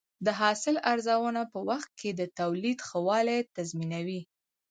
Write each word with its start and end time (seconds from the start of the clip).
د 0.25 0.27
حاصل 0.39 0.75
ارزونه 0.91 1.41
په 1.51 1.59
وخت 1.69 1.91
کې 1.99 2.09
د 2.19 2.21
تولید 2.39 2.79
ښه 2.87 2.99
والی 3.07 3.39
تضمینوي. 3.55 4.21